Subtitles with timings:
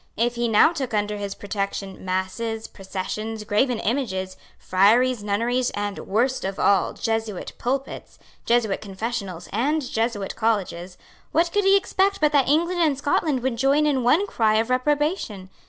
[0.17, 6.43] If he now took under his protection masses, processions, graven images, friaries, nunneries, and, worst
[6.43, 10.97] of all, Jesuit pulpits, Jesuit confessionals and Jesuit colleges,
[11.33, 14.71] what could he expect but that England and Scotland would join in one cry of
[14.71, 15.51] reprobation?